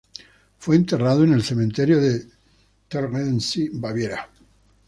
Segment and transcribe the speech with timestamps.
[0.57, 2.25] Fue enterrado en el Cementerio de
[2.89, 4.27] Tegernsee, Baviera.